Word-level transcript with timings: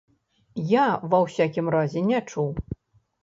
Я, 0.69 0.85
ва 1.11 1.19
ўсякім 1.25 1.69
разе, 1.75 2.03
не 2.09 2.19
чуў. 2.29 2.49